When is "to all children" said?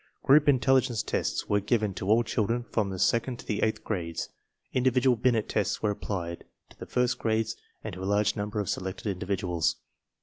1.97-2.63